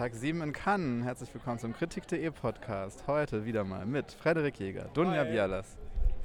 [0.00, 1.04] Tag 7 in Cannes.
[1.04, 3.06] Herzlich willkommen zum Kritik.de Podcast.
[3.06, 5.76] Heute wieder mal mit Frederik Jäger, Dunja Bialas.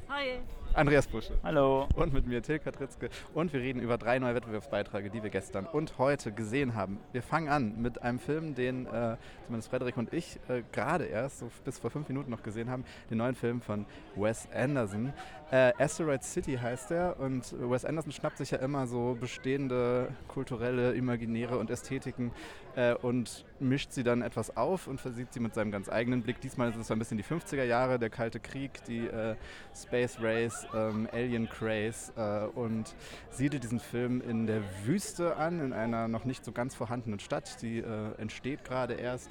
[0.08, 0.40] Hi.
[0.76, 1.34] Andreas Busche.
[1.44, 1.88] Hallo.
[1.96, 3.10] Und mit mir Till Katritzke.
[3.34, 7.00] Und wir reden über drei neue Wettbewerbsbeiträge, die wir gestern und heute gesehen haben.
[7.12, 11.40] Wir fangen an mit einem Film, den äh, zumindest Frederik und ich äh, gerade erst,
[11.40, 12.86] so bis vor fünf Minuten noch gesehen haben.
[13.10, 13.86] Den neuen Film von
[14.16, 15.12] Wes Anderson.
[15.52, 17.20] Äh, Asteroid City heißt er.
[17.20, 22.32] Und Wes Anderson schnappt sich ja immer so bestehende kulturelle, imaginäre und Ästhetiken
[22.76, 26.42] äh, und mischt sie dann etwas auf und versieht sie mit seinem ganz eigenen Blick.
[26.42, 29.36] Diesmal ist es ein bisschen die 50er Jahre, der Kalte Krieg, die äh,
[29.76, 32.96] Space Race ähm, Alien Craze äh, und
[33.30, 37.62] siedelt diesen Film in der Wüste an, in einer noch nicht so ganz vorhandenen Stadt.
[37.62, 39.30] Die äh, entsteht gerade erst.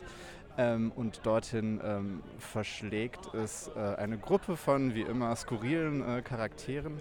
[0.57, 7.01] Ähm, und dorthin ähm, verschlägt es äh, eine Gruppe von, wie immer, skurrilen äh, Charakteren,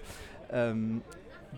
[0.49, 1.01] ähm,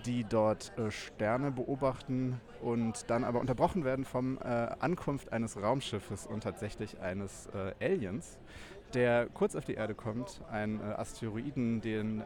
[0.06, 6.26] die dort äh, Sterne beobachten und dann aber unterbrochen werden vom äh, Ankunft eines Raumschiffes
[6.28, 8.38] und tatsächlich eines äh, Aliens
[8.94, 12.22] der kurz auf die Erde kommt, einen äh, Asteroiden, den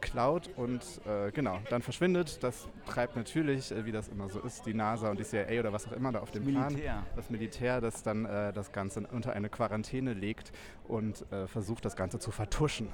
[0.00, 2.42] klaut und äh, genau, dann verschwindet.
[2.42, 5.72] Das treibt natürlich, äh, wie das immer so ist, die NASA und die CIA oder
[5.72, 6.68] was auch immer da auf dem Militär.
[6.68, 7.06] Plan.
[7.16, 10.52] Das Militär, das dann äh, das Ganze unter eine Quarantäne legt
[10.88, 12.88] und äh, versucht, das Ganze zu vertuschen.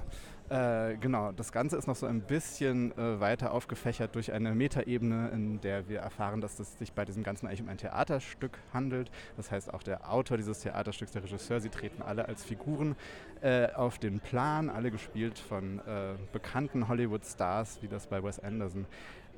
[0.49, 5.29] Äh, genau, das Ganze ist noch so ein bisschen äh, weiter aufgefächert durch eine Metaebene,
[5.29, 9.09] in der wir erfahren, dass es sich bei diesem Ganzen eigentlich um ein Theaterstück handelt.
[9.37, 12.95] Das heißt, auch der Autor dieses Theaterstücks, der Regisseur, sie treten alle als Figuren
[13.41, 18.85] äh, auf den Plan, alle gespielt von äh, bekannten Hollywood-Stars, wie das bei Wes Anderson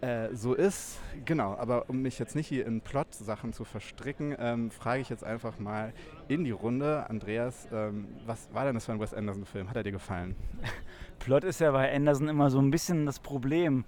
[0.02, 1.00] äh, so ist.
[1.26, 5.24] Genau, aber um mich jetzt nicht hier in Plot-Sachen zu verstricken, ähm, frage ich jetzt
[5.24, 5.94] einfach mal
[6.28, 7.10] in die Runde.
[7.10, 9.70] Andreas, ähm, was war denn das für ein Wes Anderson-Film?
[9.70, 10.36] Hat er dir gefallen?
[11.20, 13.86] Plot ist ja bei Anderson immer so ein bisschen das Problem.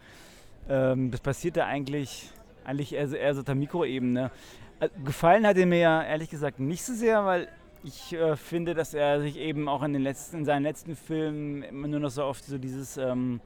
[0.70, 2.30] Ähm, das passiert ja eigentlich,
[2.66, 4.32] eigentlich eher, so- eher so der Mikroebene.
[4.80, 7.48] Äh, gefallen hat er mir ja ehrlich gesagt nicht so sehr, weil
[7.84, 11.64] ich äh, finde, dass er sich eben auch in, den letzten, in seinen letzten Filmen
[11.64, 13.40] immer nur noch so oft so dieses ähm,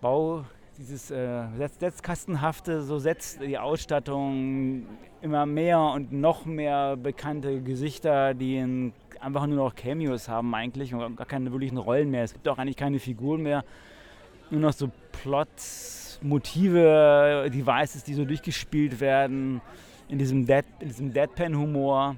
[0.00, 0.44] Bau,
[0.82, 4.84] dieses äh, Setz Setzkastenhafte so setzt, die Ausstattung
[5.20, 10.92] immer mehr und noch mehr bekannte Gesichter, die in, einfach nur noch Cameos haben eigentlich
[10.92, 12.24] und gar keine wirklichen Rollen mehr.
[12.24, 13.64] Es gibt auch eigentlich keine Figuren mehr,
[14.50, 19.60] nur noch so Plots, Motive, Devices, die so durchgespielt werden
[20.08, 22.16] in diesem, Dead, in diesem Deadpan-Humor.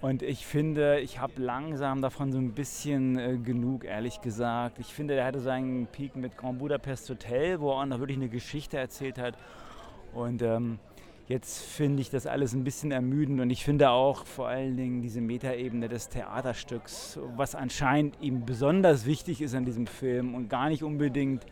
[0.00, 4.78] Und ich finde, ich habe langsam davon so ein bisschen äh, genug, ehrlich gesagt.
[4.78, 8.18] Ich finde, er hatte seinen Peak mit Grand Budapest Hotel, wo er auch noch wirklich
[8.18, 9.36] eine Geschichte erzählt hat.
[10.14, 10.78] Und ähm,
[11.26, 13.40] jetzt finde ich das alles ein bisschen ermüdend.
[13.40, 19.04] Und ich finde auch vor allen Dingen diese Metaebene des Theaterstücks, was anscheinend ihm besonders
[19.04, 21.44] wichtig ist an diesem Film und gar nicht unbedingt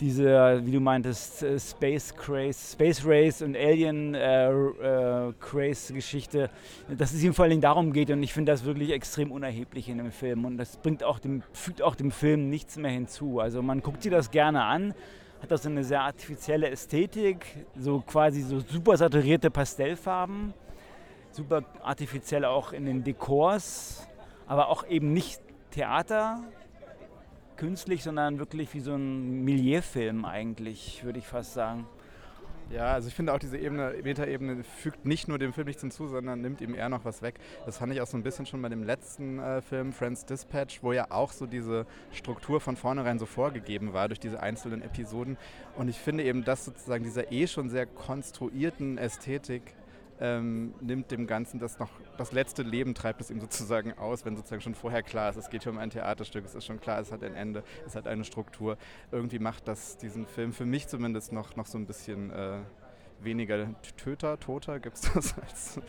[0.00, 6.50] diese, wie du meintest, äh, Space Craze, Space Race und Alien äh, äh, Craze Geschichte,
[6.88, 9.98] dass es ihm vor Dingen darum geht und ich finde das wirklich extrem unerheblich in
[9.98, 13.40] dem Film und das bringt auch dem, fügt auch dem Film nichts mehr hinzu.
[13.40, 14.94] Also man guckt sich das gerne an,
[15.42, 17.46] hat das eine sehr artifizielle Ästhetik,
[17.76, 20.54] so quasi so super saturierte Pastellfarben,
[21.30, 24.06] super artifiziell auch in den Dekors,
[24.46, 25.40] aber auch eben nicht
[25.70, 26.42] Theater,
[27.60, 31.86] künstlich, sondern wirklich wie so ein Milieufilm eigentlich, würde ich fast sagen.
[32.70, 36.06] Ja, also ich finde auch diese Ebene, Metaebene fügt nicht nur dem Film nichts hinzu,
[36.06, 37.34] sondern nimmt ihm eher noch was weg.
[37.66, 40.82] Das fand ich auch so ein bisschen schon bei dem letzten äh, Film, Friends Dispatch,
[40.82, 45.36] wo ja auch so diese Struktur von vornherein so vorgegeben war durch diese einzelnen Episoden.
[45.76, 49.74] Und ich finde eben, dass sozusagen dieser eh schon sehr konstruierten Ästhetik
[50.20, 54.36] ähm, nimmt dem Ganzen das noch, das letzte Leben treibt es ihm sozusagen aus, wenn
[54.36, 57.00] sozusagen schon vorher klar ist, es geht hier um ein Theaterstück, es ist schon klar,
[57.00, 58.76] es hat ein Ende, es hat eine Struktur.
[59.10, 62.58] Irgendwie macht das diesen Film für mich zumindest noch, noch so ein bisschen äh,
[63.20, 65.80] weniger Töter, Toter, gibt es das als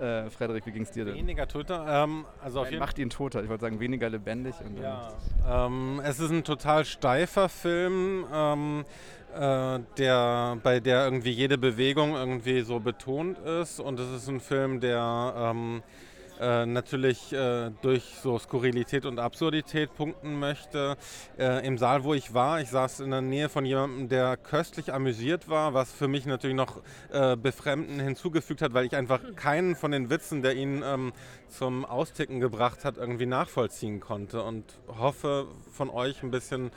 [0.00, 1.14] äh, Frederik, wie ging es dir denn?
[1.14, 2.04] Weniger Twitter.
[2.04, 4.54] Ähm, also auf jeden macht ihn toter, ich wollte sagen weniger lebendig.
[4.64, 8.84] Und dann Ja, ähm, es ist ein total steifer Film, ähm,
[9.34, 13.80] äh, der, bei der irgendwie jede Bewegung irgendwie so betont ist.
[13.80, 15.82] Und es ist ein Film, der ähm,
[16.40, 20.96] äh, natürlich äh, durch so Skurrilität und Absurdität punkten möchte.
[21.38, 24.92] Äh, Im Saal, wo ich war, ich saß in der Nähe von jemandem, der köstlich
[24.92, 26.82] amüsiert war, was für mich natürlich noch
[27.12, 31.12] äh, Befremden hinzugefügt hat, weil ich einfach keinen von den Witzen, der ihn ähm,
[31.48, 36.72] zum Austicken gebracht hat, irgendwie nachvollziehen konnte und hoffe von euch ein bisschen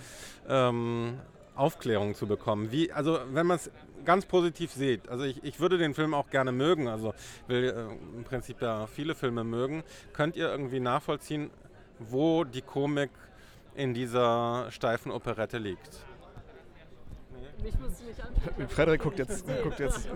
[0.47, 1.19] ähm,
[1.57, 2.71] Aufklärung zu bekommen.
[2.71, 3.71] Wie, also wenn man es
[4.05, 7.13] ganz positiv sieht, also ich, ich würde den Film auch gerne mögen, also
[7.47, 9.83] will äh, im Prinzip ja viele Filme mögen,
[10.13, 11.49] könnt ihr irgendwie nachvollziehen,
[11.99, 13.09] wo die Komik
[13.75, 16.05] in dieser steifen Operette liegt?
[17.63, 18.69] Mich musst du nicht anschauen.
[18.69, 20.07] Frederik guckt jetzt, guckt jetzt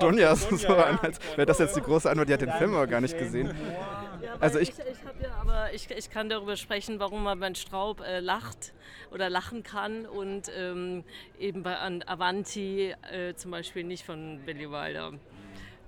[0.00, 2.28] Dunja so an, als wäre das jetzt die große Antwort.
[2.28, 3.54] Die hat den Film aber gar nicht gesehen.
[4.22, 7.54] Ja, Also ich- ich, ich, ja, aber ich, ich kann darüber sprechen, warum man beim
[7.54, 8.72] Straub äh, lacht
[9.12, 11.04] oder lachen kann und ähm,
[11.38, 15.12] eben bei an Avanti äh, zum Beispiel nicht von Billy Wilder.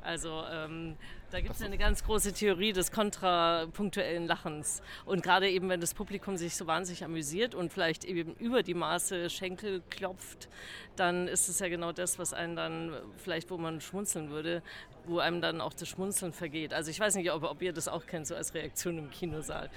[0.07, 0.97] Also ähm,
[1.33, 4.81] da gibt es eine ganz große Theorie des kontrapunktuellen Lachens.
[5.05, 8.75] Und gerade eben, wenn das Publikum sich so wahnsinnig amüsiert und vielleicht eben über die
[8.75, 10.49] Maße Schenkel klopft,
[10.95, 14.63] dann ist es ja genau das, was einen dann vielleicht, wo man schmunzeln würde,
[15.07, 16.73] wo einem dann auch das Schmunzeln vergeht.
[16.73, 19.71] Also ich weiß nicht, ob, ob ihr das auch kennt, so als Reaktion im Kinosaal.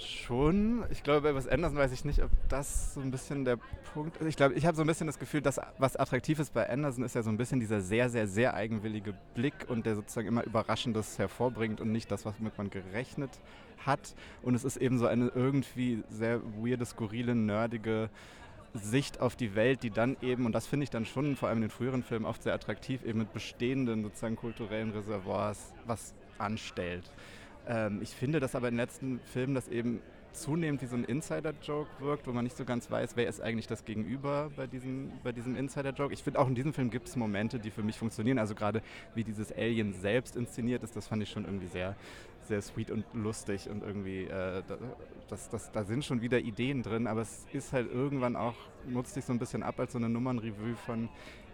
[0.00, 0.84] Schon.
[0.90, 3.58] Ich glaube, bei Wes Anderson weiß ich nicht, ob das so ein bisschen der
[3.92, 4.26] Punkt ist.
[4.26, 7.04] Ich glaube, ich habe so ein bisschen das Gefühl, dass was attraktiv ist bei Anderson,
[7.04, 10.44] ist ja so ein bisschen dieser sehr, sehr, sehr eigenwillige Blick und der sozusagen immer
[10.44, 13.30] Überraschendes hervorbringt und nicht das, womit man gerechnet
[13.84, 14.14] hat.
[14.42, 18.10] Und es ist eben so eine irgendwie sehr weirde, skurrile, nerdige
[18.72, 21.58] Sicht auf die Welt, die dann eben, und das finde ich dann schon vor allem
[21.58, 27.10] in den früheren Filmen oft sehr attraktiv, eben mit bestehenden sozusagen kulturellen Reservoirs was anstellt.
[27.68, 30.00] Ähm, ich finde, dass aber in den letzten Filmen das eben
[30.32, 33.66] zunehmend wie so ein Insider-Joke wirkt, wo man nicht so ganz weiß, wer ist eigentlich
[33.66, 36.12] das Gegenüber bei diesem, bei diesem Insider-Joke.
[36.14, 38.38] Ich finde, auch in diesem Film gibt es Momente, die für mich funktionieren.
[38.38, 38.82] Also gerade
[39.14, 41.96] wie dieses Alien selbst inszeniert ist, das fand ich schon irgendwie sehr,
[42.42, 44.78] sehr sweet und lustig und irgendwie, äh, da,
[45.28, 48.54] das, das, da sind schon wieder Ideen drin, aber es ist halt irgendwann auch,
[48.88, 51.08] nutzt sich so ein bisschen ab als so eine Nummernrevue von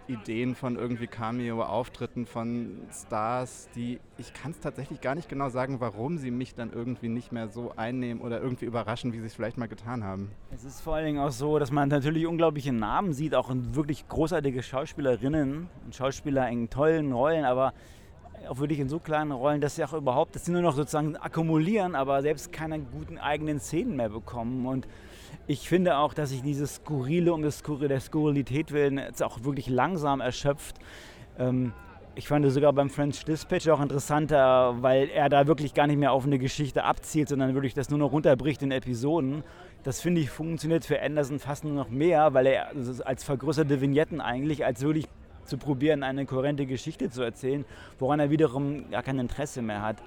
[0.08, 5.80] Ideen von irgendwie Cameo-Auftritten von Stars, die ich kann es tatsächlich gar nicht genau sagen,
[5.80, 9.34] warum sie mich dann irgendwie nicht mehr so einnehmen oder irgendwie überraschen, wie sie es
[9.34, 10.30] vielleicht mal getan haben.
[10.54, 14.08] Es ist vor allen Dingen auch so, dass man natürlich unglaubliche Namen sieht, auch wirklich
[14.08, 17.74] großartige Schauspielerinnen und Schauspieler in tollen Rollen, aber
[18.48, 21.16] auch wirklich in so kleinen Rollen, dass sie auch überhaupt, dass sie nur noch sozusagen
[21.16, 24.66] akkumulieren, aber selbst keine guten eigenen Szenen mehr bekommen.
[24.66, 24.86] Und
[25.46, 29.44] ich finde auch, dass sich dieses Skurrile um das Skur der Skurrilität willen jetzt auch
[29.44, 30.76] wirklich langsam erschöpft.
[31.38, 31.72] Ähm,
[32.18, 35.98] ich fand es sogar beim French Dispatch auch interessanter, weil er da wirklich gar nicht
[35.98, 39.44] mehr auf eine Geschichte abzielt, sondern wirklich das nur noch runterbricht in Episoden.
[39.82, 42.70] Das finde ich funktioniert für Anderson fast nur noch mehr, weil er
[43.04, 45.06] als vergrößerte Vignetten eigentlich, als wirklich
[45.44, 47.64] zu probieren, eine kohärente Geschichte zu erzählen,
[47.98, 49.98] woran er wiederum gar kein Interesse mehr hat.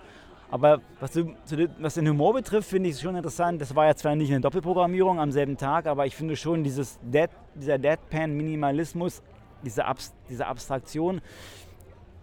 [0.51, 1.35] Aber was, du,
[1.79, 3.61] was den Humor betrifft, finde ich es schon interessant.
[3.61, 6.99] Das war ja zwar nicht eine Doppelprogrammierung am selben Tag, aber ich finde schon dieses
[7.03, 9.21] Dead, dieser Deadpan-Minimalismus,
[9.63, 11.21] diese, Abs, diese Abstraktion,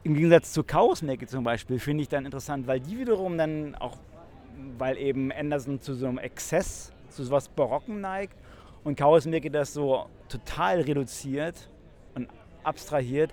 [0.02, 3.96] im Gegensatz zu Chaosmecke zum Beispiel, finde ich dann interessant, weil die wiederum dann auch,
[4.79, 8.37] weil eben Anderson zu so einem Exzess, zu sowas Barocken neigt
[8.84, 11.69] und Chaosmecke das so total reduziert
[12.14, 12.29] und
[12.62, 13.32] abstrahiert,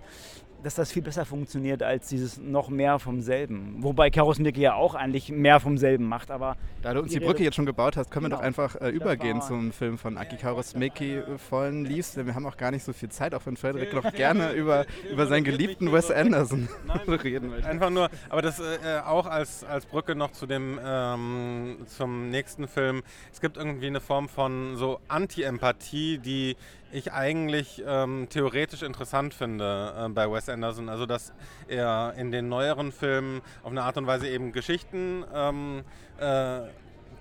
[0.63, 3.75] dass das viel besser funktioniert als dieses noch mehr vom selben.
[3.79, 7.43] Wobei Chaosmecke ja auch eigentlich mehr vom selben macht, aber Da du uns die Brücke
[7.43, 8.37] jetzt schon gebaut hast, können wir Genau.
[8.39, 12.35] doch einfach äh, übergehen war- zum Film von Aki Kaurismäki äh, vollen Leaves, denn wir
[12.35, 15.43] haben auch gar nicht so viel Zeit, auch wenn Frederik noch gerne über, über seinen
[15.43, 16.67] geliebten Wes Anderson
[17.07, 17.67] reden möchte.
[17.67, 22.67] Einfach nur, aber das äh, auch als, als Brücke noch zu dem ähm, zum nächsten
[22.67, 23.03] Film.
[23.31, 26.55] Es gibt irgendwie eine Form von so Anti-Empathie, die
[26.93, 30.89] ich eigentlich ähm, theoretisch interessant finde äh, bei Wes Anderson.
[30.89, 31.33] Also dass
[31.67, 35.83] er in den neueren Filmen auf eine Art und Weise eben Geschichten ähm,
[36.19, 36.61] äh,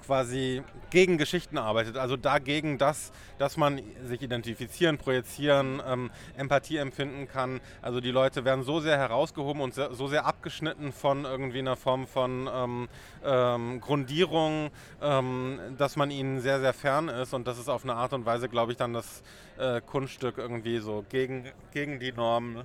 [0.02, 7.28] quasi gegen Geschichten arbeitet, also dagegen das, dass man sich identifizieren, projizieren, ähm, Empathie empfinden
[7.28, 7.60] kann.
[7.80, 12.06] Also die Leute werden so sehr herausgehoben und so sehr abgeschnitten von irgendwie einer Form
[12.06, 12.88] von ähm,
[13.24, 14.70] ähm, Grundierung,
[15.00, 18.26] ähm, dass man ihnen sehr, sehr fern ist und das ist auf eine Art und
[18.26, 19.22] Weise, glaube ich, dann das
[19.62, 22.64] äh, Kunststück irgendwie so gegen, gegen die Normen,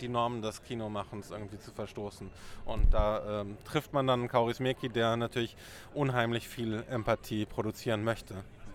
[0.00, 2.30] die Normen des Kinomachens irgendwie zu verstoßen.
[2.64, 5.56] Und da ähm, trifft man dann Kaurismäki, der natürlich
[5.94, 8.34] unheimlich viel Empathie produzieren möchte.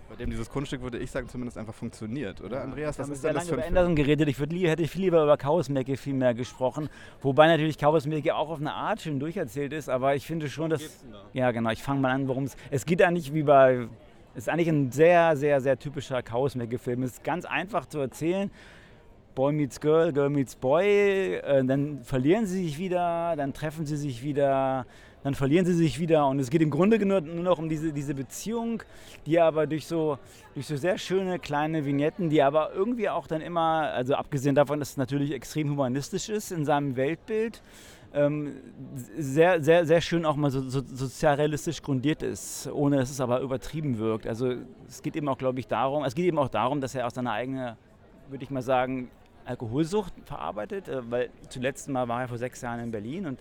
[0.09, 2.61] Bei dem dieses Kunststück, würde ich sagen, zumindest einfach funktioniert, oder?
[2.61, 4.27] Andreas, Ich was habe ist sehr das lange für ein über Anderson geredet.
[4.27, 6.89] Ich würd, lie- hätte viel lieber über Chaosmecke viel mehr gesprochen.
[7.21, 11.05] Wobei natürlich Chaosmecke auch auf eine Art schön durcherzählt ist, aber ich finde schon, dass.
[11.31, 11.69] Ja, genau.
[11.69, 12.57] Ich fange mal an, worum es.
[12.71, 13.87] Es geht eigentlich wie bei.
[14.33, 17.03] Ist eigentlich ein sehr, sehr, sehr typischer Chaosmecke-Film.
[17.03, 18.49] Es ist ganz einfach zu erzählen.
[19.35, 21.35] Boy meets Girl, Girl meets Boy.
[21.35, 24.85] Äh, dann verlieren sie sich wieder, dann treffen sie sich wieder,
[25.23, 26.27] dann verlieren sie sich wieder.
[26.27, 28.83] Und es geht im Grunde nur, nur noch um diese, diese Beziehung,
[29.25, 30.17] die aber durch so,
[30.53, 34.79] durch so sehr schöne kleine Vignetten, die aber irgendwie auch dann immer, also abgesehen davon,
[34.79, 37.61] dass es natürlich extrem humanistisch ist in seinem Weltbild,
[38.13, 38.57] ähm,
[39.17, 43.39] sehr, sehr, sehr schön auch mal so, so sozialrealistisch grundiert ist, ohne dass es aber
[43.39, 44.27] übertrieben wirkt.
[44.27, 44.53] Also
[44.87, 47.13] es geht eben auch, glaube ich, darum, es geht eben auch darum, dass er aus
[47.13, 47.75] seiner eigenen,
[48.29, 49.09] würde ich mal sagen,
[49.45, 53.39] Alkoholsucht verarbeitet, äh, weil zuletzt mal war er vor sechs Jahren in Berlin und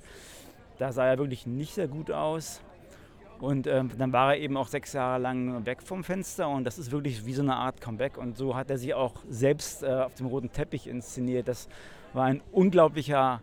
[0.78, 2.62] da sah er wirklich nicht sehr gut aus.
[3.40, 6.78] Und ähm, dann war er eben auch sechs Jahre lang weg vom Fenster und das
[6.78, 8.18] ist wirklich wie so eine Art Comeback.
[8.18, 11.48] Und so hat er sich auch selbst äh, auf dem roten Teppich inszeniert.
[11.48, 11.68] Das
[12.12, 13.40] war ein unglaublicher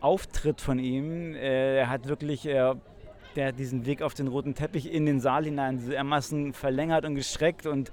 [0.00, 1.34] Auftritt von ihm.
[1.34, 2.74] Äh, er hat wirklich äh,
[3.36, 7.66] der diesen Weg auf den roten Teppich in den Saal hinein dermaßen verlängert und gestreckt
[7.66, 7.90] und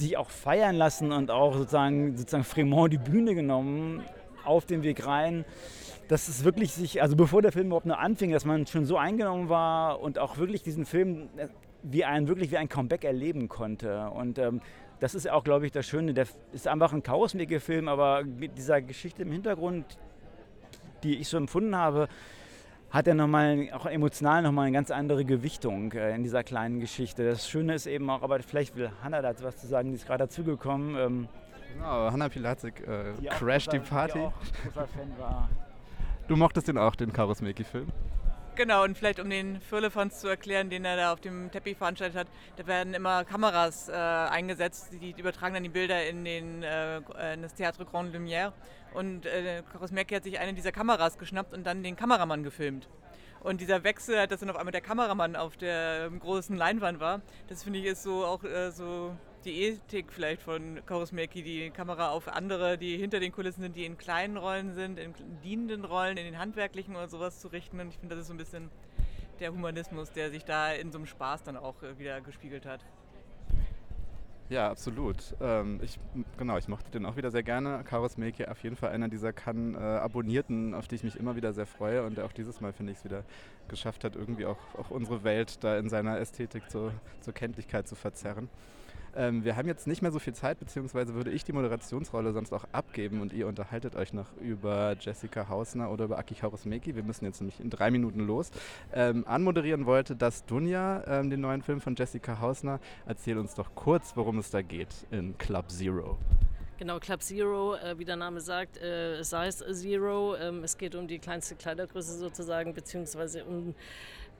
[0.00, 4.02] die auch feiern lassen und auch sozusagen, sozusagen Fremont die Bühne genommen
[4.44, 5.44] auf den Weg rein.
[6.08, 8.98] Dass es wirklich sich, also bevor der Film überhaupt nur anfing, dass man schon so
[8.98, 11.48] eingenommen war und auch wirklich diesen Film äh,
[11.82, 14.10] wie ein, wirklich wie ein Comeback erleben konnte.
[14.10, 14.60] Und ähm,
[15.00, 16.12] das ist auch, glaube ich, das Schöne.
[16.12, 19.98] Der ist einfach ein Chaosmaker-Film, aber mit dieser Geschichte im Hintergrund,
[21.04, 22.08] die ich so empfunden habe,
[22.90, 27.28] hat er nochmal, auch emotional nochmal eine ganz andere Gewichtung äh, in dieser kleinen Geschichte.
[27.28, 30.06] Das Schöne ist eben auch, aber vielleicht will Hanna dazu was zu sagen, die ist
[30.06, 30.96] gerade dazugekommen.
[30.96, 31.28] Ähm,
[31.72, 34.18] genau, Hanna Pilazik, äh, die Crash die Party.
[34.18, 35.48] Die auch Fan war.
[36.28, 37.88] Du mochtest den auch, den Karusmeki-Film?
[38.56, 42.16] Genau, und vielleicht um den Firlefanz zu erklären, den er da auf dem Teppich veranstaltet
[42.16, 46.98] hat, da werden immer Kameras äh, eingesetzt, die, übertragen dann die Bilder in, den, äh,
[47.34, 48.52] in das Theatre Grand Lumière.
[48.94, 52.88] Und äh, Karusmerki hat sich eine dieser Kameras geschnappt und dann den Kameramann gefilmt.
[53.40, 57.22] Und dieser Wechsel, dass dann auf einmal der Kameramann auf der ähm, großen Leinwand war,
[57.48, 62.10] das finde ich ist so auch äh, so die Ethik vielleicht von Karusmerki, die Kamera
[62.10, 66.16] auf andere, die hinter den Kulissen sind, die in kleinen Rollen sind, in dienenden Rollen,
[66.16, 67.80] in den handwerklichen oder sowas zu richten.
[67.80, 68.70] Und ich finde, das ist so ein bisschen
[69.40, 72.80] der Humanismus, der sich da in so einem Spaß dann auch äh, wieder gespiegelt hat.
[74.50, 75.34] Ja, absolut.
[75.40, 75.98] Ähm, ich,
[76.36, 77.82] genau, ich mochte den auch wieder sehr gerne.
[77.82, 81.66] Karos Meke auf jeden Fall einer dieser Kann-Abonnierten, auf die ich mich immer wieder sehr
[81.66, 83.24] freue und der auch dieses Mal, finde ich, es wieder
[83.68, 87.94] geschafft hat, irgendwie auch, auch unsere Welt da in seiner Ästhetik zu, zur Kenntlichkeit zu
[87.94, 88.50] verzerren.
[89.16, 92.52] Ähm, wir haben jetzt nicht mehr so viel Zeit, beziehungsweise würde ich die Moderationsrolle sonst
[92.52, 96.96] auch abgeben und ihr unterhaltet euch noch über Jessica Hausner oder über Aki Kaurismäki.
[96.96, 98.50] Wir müssen jetzt nämlich in drei Minuten los.
[98.92, 102.80] Ähm, anmoderieren wollte das Dunja, ähm, den neuen Film von Jessica Hausner.
[103.06, 106.18] Erzähl uns doch kurz, worum es da geht in Club Zero.
[106.76, 110.34] Genau, Club Zero, äh, wie der Name sagt, äh, Size Zero.
[110.34, 113.76] Ähm, es geht um die kleinste Kleidergröße sozusagen, beziehungsweise um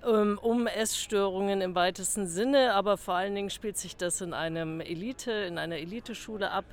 [0.04, 5.32] um Essstörungen im weitesten Sinne, aber vor allen Dingen spielt sich das in einem Elite,
[5.32, 6.64] in einer Eliteschule ab,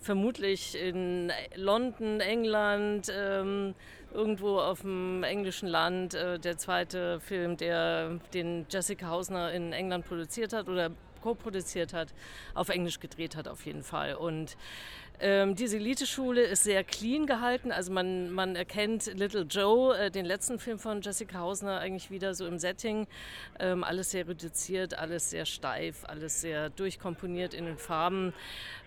[0.00, 3.74] vermutlich in London, England, ähm,
[4.12, 6.14] irgendwo auf dem englischen Land.
[6.14, 10.90] Äh, der zweite Film, der den Jessica Hausner in England produziert hat oder
[11.24, 12.08] co-produziert hat,
[12.52, 14.14] auf Englisch gedreht hat auf jeden Fall.
[14.14, 14.56] Und
[15.20, 17.72] ähm, diese Elite-Schule ist sehr clean gehalten.
[17.72, 22.34] Also man, man erkennt Little Joe, äh, den letzten Film von Jessica Hausner, eigentlich wieder
[22.34, 23.06] so im Setting.
[23.58, 28.34] Ähm, alles sehr reduziert, alles sehr steif, alles sehr durchkomponiert in den Farben.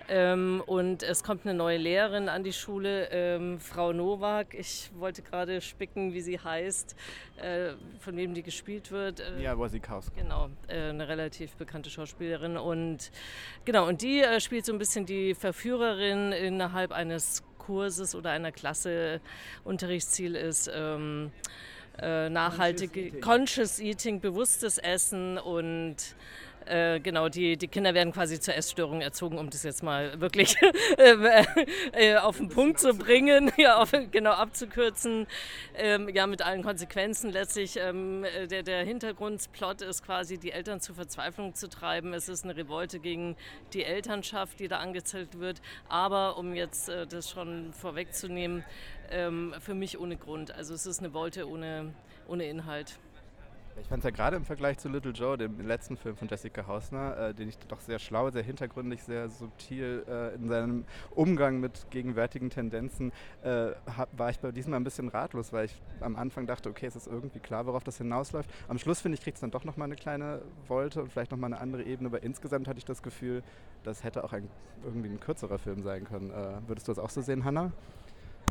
[0.09, 4.53] Ähm, und es kommt eine neue Lehrerin an die Schule, ähm, Frau Nowak.
[4.53, 6.95] Ich wollte gerade spicken, wie sie heißt,
[7.37, 9.19] äh, von wem die gespielt wird.
[9.19, 10.13] Äh, ja, Wasikowska.
[10.15, 12.57] Genau, äh, eine relativ bekannte Schauspielerin.
[12.57, 13.11] Und
[13.65, 18.53] genau, und die äh, spielt so ein bisschen die Verführerin innerhalb eines Kurses oder einer
[18.53, 19.19] Klasse.
[19.65, 21.31] Unterrichtsziel ist ähm,
[21.99, 23.21] äh, nachhaltige Conscious Eating.
[23.21, 25.97] Conscious Eating, bewusstes Essen und
[26.69, 30.55] äh, genau, die, die Kinder werden quasi zur Essstörung erzogen, um das jetzt mal wirklich
[30.97, 31.45] äh,
[31.93, 35.27] äh, auf den Punkt zu bringen, ja, auf, genau abzukürzen.
[35.75, 37.77] Ähm, ja, mit allen Konsequenzen letztlich.
[37.77, 42.13] Ähm, äh, der, der Hintergrundplot ist quasi, die Eltern zur Verzweiflung zu treiben.
[42.13, 43.35] Es ist eine Revolte gegen
[43.73, 45.61] die Elternschaft, die da angezählt wird.
[45.87, 48.63] Aber um jetzt äh, das schon vorwegzunehmen,
[49.11, 50.51] ähm, für mich ohne Grund.
[50.51, 51.93] Also es ist eine Wolte ohne,
[52.27, 52.99] ohne Inhalt.
[53.79, 56.65] Ich fand es ja gerade im Vergleich zu Little Joe, dem letzten Film von Jessica
[56.65, 61.59] Hausner, äh, den ich doch sehr schlau, sehr hintergründig, sehr subtil äh, in seinem Umgang
[61.59, 63.11] mit gegenwärtigen Tendenzen,
[63.43, 66.69] äh, hab, war ich bei diesem Mal ein bisschen ratlos, weil ich am Anfang dachte,
[66.69, 68.49] okay, es ist irgendwie klar, worauf das hinausläuft.
[68.67, 71.53] Am Schluss, finde ich, kriegt es dann doch nochmal eine kleine Wolte und vielleicht nochmal
[71.53, 73.43] eine andere Ebene, aber insgesamt hatte ich das Gefühl,
[73.83, 74.49] das hätte auch ein,
[74.83, 76.31] irgendwie ein kürzerer Film sein können.
[76.31, 77.71] Äh, würdest du das auch so sehen, Hannah?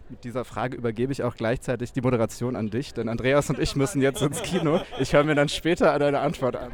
[0.09, 3.75] Mit dieser Frage übergebe ich auch gleichzeitig die Moderation an dich, denn Andreas und ich
[3.75, 4.81] müssen jetzt ins Kino.
[5.01, 6.73] Ich höre mir dann später deine Antwort an.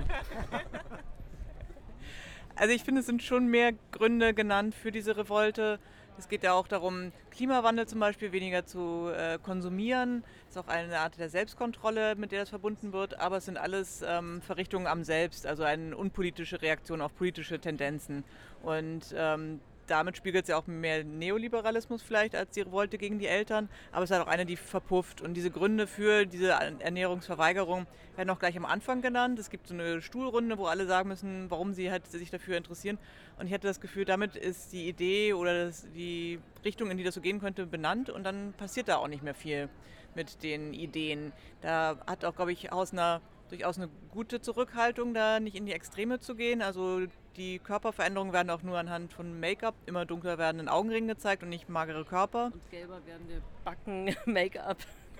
[2.56, 5.78] Also ich finde, es sind schon mehr Gründe genannt für diese Revolte.
[6.18, 10.22] Es geht ja auch darum, Klimawandel zum Beispiel weniger zu äh, konsumieren.
[10.46, 13.18] Das ist auch eine Art der Selbstkontrolle, mit der das verbunden wird.
[13.18, 18.24] Aber es sind alles ähm, Verrichtungen am Selbst, also eine unpolitische Reaktion auf politische Tendenzen.
[18.62, 23.26] Und ähm, damit spiegelt es ja auch mehr Neoliberalismus vielleicht als die Revolte gegen die
[23.26, 25.20] Eltern, aber es halt auch eine, die verpufft.
[25.20, 27.86] Und diese Gründe für diese Ernährungsverweigerung
[28.16, 29.38] werden auch gleich am Anfang genannt.
[29.38, 32.98] Es gibt so eine Stuhlrunde, wo alle sagen müssen, warum sie halt sich dafür interessieren.
[33.38, 37.04] Und ich hatte das Gefühl, damit ist die Idee oder das, die Richtung, in die
[37.04, 39.68] das so gehen könnte, benannt und dann passiert da auch nicht mehr viel
[40.14, 41.32] mit den Ideen.
[41.60, 46.20] Da hat auch, glaube ich, Hausner durchaus eine gute Zurückhaltung, da nicht in die Extreme
[46.20, 46.62] zu gehen.
[46.62, 47.02] Also
[47.36, 51.68] die Körperveränderungen werden auch nur anhand von Make-up, immer dunkler werdenden Augenringen gezeigt und nicht
[51.68, 52.50] magere Körper.
[52.52, 54.78] Und gelber werdende Backen, Make-up.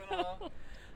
[0.09, 0.51] Genau.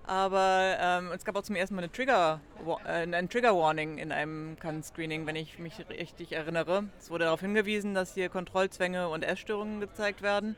[0.06, 2.40] Aber ähm, es gab auch zum ersten Mal eine Trigger,
[2.86, 6.84] äh, ein Trigger Warning in einem Cannes-Screening, wenn ich mich richtig erinnere.
[6.98, 10.54] Es wurde darauf hingewiesen, dass hier Kontrollzwänge und Essstörungen gezeigt werden.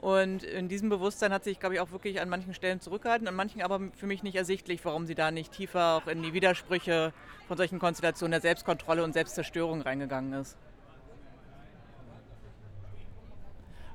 [0.00, 3.34] Und in diesem Bewusstsein hat sich, glaube ich, auch wirklich an manchen Stellen zurückgehalten, an
[3.34, 7.12] manchen aber für mich nicht ersichtlich, warum sie da nicht tiefer auch in die Widersprüche
[7.46, 10.56] von solchen Konstellationen der Selbstkontrolle und Selbstzerstörung reingegangen ist.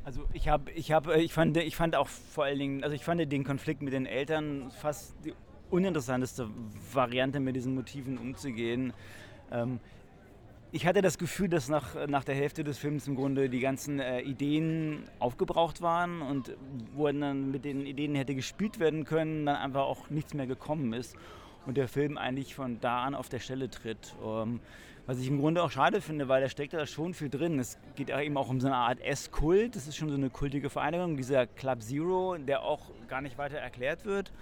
[0.03, 2.95] Also ich habe, ich habe, äh, ich fand, ich fand auch vor allen Dingen, also
[2.95, 5.33] ich fand den Konflikt mit den Eltern fast die
[5.71, 6.47] uninteressanteste
[6.93, 8.93] Variante, mit diesen Motiven umzugehen.
[9.51, 9.79] Ähm,
[10.75, 14.01] ich hatte das Gefühl, dass nach, nach der Hälfte des Films im Grunde die ganzen
[14.01, 16.51] äh, Ideen aufgebraucht waren und
[16.93, 20.91] wo dann mit den Ideen hätte gespielt werden können, dann einfach auch nichts mehr gekommen
[20.91, 21.15] ist
[21.65, 24.15] und der Film eigentlich von da an auf der Stelle tritt.
[24.21, 24.59] Ähm,
[25.05, 27.57] was ich im Grunde auch schade finde, weil da steckt da schon viel drin.
[27.57, 29.77] Es geht eben auch um so eine Art S-Kult.
[29.77, 31.15] Das ist schon so eine kultige Vereinigung.
[31.15, 34.33] Dieser Club Zero, der auch gar nicht weiter erklärt wird.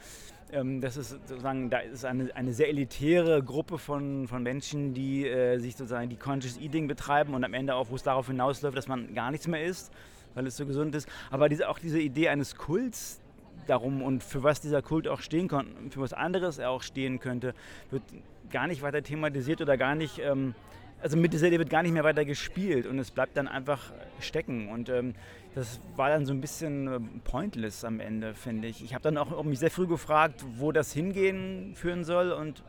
[0.53, 5.27] Ähm, das ist sozusagen, da ist eine, eine sehr elitäre Gruppe von, von Menschen, die
[5.27, 8.77] äh, sich sozusagen die Conscious Eating betreiben und am Ende auch, wo es darauf hinausläuft,
[8.77, 9.91] dass man gar nichts mehr isst,
[10.35, 11.09] weil es so gesund ist.
[11.31, 13.19] Aber diese, auch diese Idee eines Kults,
[13.67, 17.19] darum und für was dieser Kult auch stehen kann, für was anderes er auch stehen
[17.19, 17.53] könnte,
[17.91, 18.03] wird
[18.51, 20.53] gar nicht weiter thematisiert oder gar nicht, ähm,
[21.01, 23.91] also mit dieser Idee wird gar nicht mehr weiter gespielt und es bleibt dann einfach
[24.19, 25.15] stecken und ähm,
[25.55, 28.83] das war dann so ein bisschen äh, pointless am Ende, finde ich.
[28.83, 32.63] Ich habe dann auch mich sehr früh gefragt, wo das hingehen führen soll und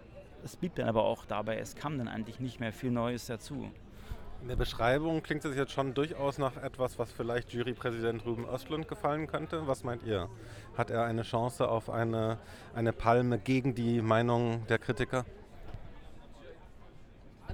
[0.45, 1.59] es blieb dann aber auch dabei.
[1.59, 3.71] Es kam dann eigentlich nicht mehr viel Neues dazu.
[4.43, 8.89] In der Beschreibung klingt es jetzt schon durchaus nach etwas, was vielleicht Jurypräsident Ruben Östlund
[8.89, 9.67] gefallen könnte.
[9.67, 10.29] Was meint ihr?
[10.77, 12.37] Hat er eine Chance auf eine,
[12.75, 15.25] eine Palme gegen die Meinung der Kritiker?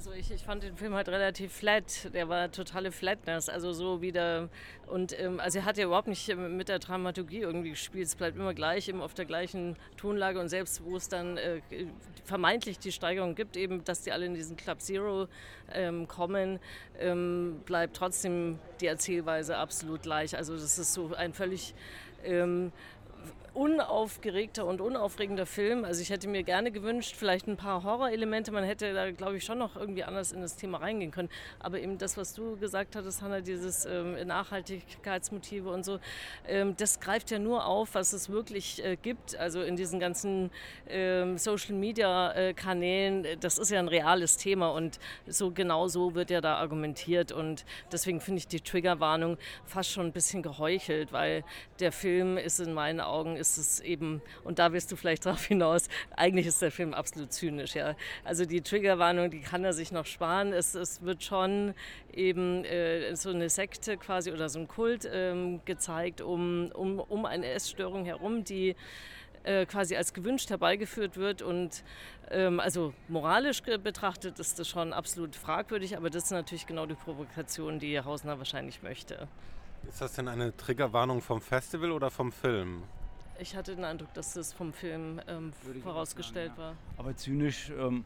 [0.00, 2.14] Also ich, ich fand den Film halt relativ flat.
[2.14, 3.50] Der war totale Flatness.
[3.50, 4.48] Also so wieder
[4.86, 8.06] und ähm, also er hat ja überhaupt nicht ähm, mit der Dramaturgie irgendwie gespielt.
[8.06, 11.60] Es bleibt immer gleich, immer auf der gleichen Tonlage und selbst wo es dann äh,
[12.24, 15.28] vermeintlich die Steigerung gibt, eben, dass die alle in diesen Club Zero
[15.70, 16.60] ähm, kommen,
[16.98, 20.34] ähm, bleibt trotzdem die Erzählweise absolut gleich.
[20.34, 21.74] Also das ist so ein völlig
[22.24, 22.72] ähm,
[23.54, 25.84] unaufgeregter und unaufregender Film.
[25.84, 28.52] Also ich hätte mir gerne gewünscht, vielleicht ein paar Horrorelemente.
[28.52, 31.28] Man hätte da, glaube ich, schon noch irgendwie anders in das Thema reingehen können.
[31.58, 35.98] Aber eben das, was du gesagt hattest, Hanna, dieses ähm, Nachhaltigkeitsmotive und so,
[36.46, 39.36] ähm, das greift ja nur auf, was es wirklich äh, gibt.
[39.36, 40.50] Also in diesen ganzen
[40.88, 46.40] ähm, Social-Media-Kanälen, äh, das ist ja ein reales Thema und so genau so wird ja
[46.40, 47.32] da argumentiert.
[47.32, 51.44] Und deswegen finde ich die Triggerwarnung fast schon ein bisschen geheuchelt, weil
[51.80, 55.44] der Film ist in meinen Augen ist es eben, und da wirst du vielleicht darauf
[55.44, 57.74] hinaus, eigentlich ist der Film absolut zynisch.
[57.74, 57.96] Ja.
[58.24, 60.52] Also die Triggerwarnung, die kann er sich noch sparen.
[60.52, 61.74] Es, es wird schon
[62.12, 67.24] eben äh, so eine Sekte quasi oder so ein Kult ähm, gezeigt um, um, um
[67.24, 68.76] eine Essstörung herum, die
[69.42, 71.42] äh, quasi als gewünscht herbeigeführt wird.
[71.42, 71.82] Und
[72.30, 76.94] ähm, also moralisch betrachtet ist das schon absolut fragwürdig, aber das ist natürlich genau die
[76.94, 79.28] Provokation, die Hausner wahrscheinlich möchte.
[79.88, 82.82] Ist das denn eine Triggerwarnung vom Festival oder vom Film?
[83.40, 86.66] Ich hatte den Eindruck, dass das vom Film ähm, vorausgestellt sagen, ja.
[86.66, 86.76] war.
[86.98, 88.04] Aber zynisch, ähm,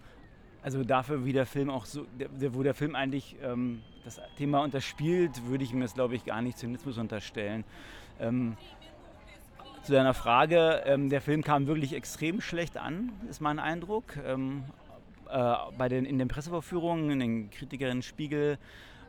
[0.63, 4.63] also dafür, wie der Film auch so, der, wo der Film eigentlich ähm, das Thema
[4.63, 7.65] unterspielt, würde ich ihm das, glaube ich, gar nicht Zynismus unterstellen.
[8.21, 8.57] Ähm,
[9.83, 14.17] zu deiner Frage, ähm, der Film kam wirklich extrem schlecht an, ist mein Eindruck.
[14.25, 14.63] Ähm,
[15.29, 18.57] äh, bei den, in den Pressevorführungen, in den Kritikerinnen Spiegel,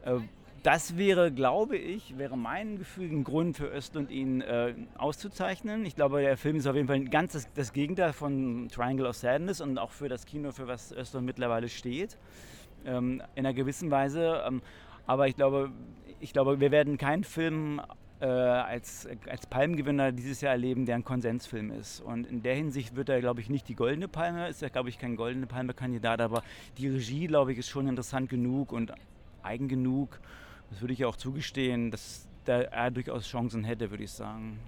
[0.04, 0.16] äh,
[0.66, 5.86] das wäre, glaube ich, wäre mein Gefühl ein Grund für Östlund, ihn äh, auszuzeichnen.
[5.86, 9.16] Ich glaube, der Film ist auf jeden Fall ganz das, das, Gegenteil von Triangle of
[9.16, 12.18] Sadness und auch für das Kino, für was Östlund mittlerweile steht.
[12.84, 14.44] Ähm, in einer gewissen Weise.
[14.48, 14.64] Ähm,
[15.06, 15.72] aber ich glaube,
[16.20, 17.80] ich glaube, wir werden keinen Film
[18.20, 22.00] äh, als, als Palmengewinner dieses Jahr erleben, der ein Konsensfilm ist.
[22.00, 24.90] Und in der Hinsicht wird er, glaube ich, nicht die goldene Palme, ist ja, glaube
[24.90, 26.42] ich, kein goldene Palme-Kandidat, aber
[26.80, 28.94] die Regie, glaube ich, ist schon interessant genug und
[29.44, 30.20] eigen genug
[30.70, 34.60] das würde ich auch zugestehen, dass er durchaus Chancen hätte, würde ich sagen.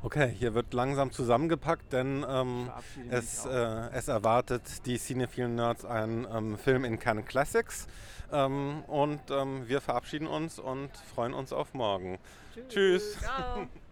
[0.00, 2.70] Okay, hier wird langsam zusammengepackt, denn ähm,
[3.10, 7.88] es, äh, es, erwartet die Cinephilen Nerds einen ähm, Film in Cannes Classics.
[8.30, 12.18] Ähm, und ähm, wir verabschieden uns und freuen uns auf morgen.
[12.68, 12.68] Tschüss.
[12.68, 13.18] Tschüss.